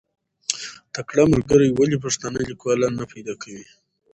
تکړه 0.95 1.23
ملګري 1.33 1.69
ولې 1.71 1.97
پښتانه 2.05 2.39
لیکوالان 2.49 2.93
نه 2.99 3.05
پیدا 3.13 3.33
کوي؟ 3.41 3.65